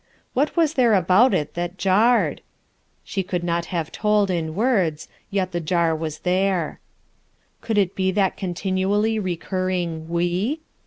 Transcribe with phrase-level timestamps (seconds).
[0.33, 2.41] What was there about it that jarred?
[3.03, 6.79] She could not have told, in words; yet the jar was there*
[7.61, 10.61] Could it be that continually recurring "we"?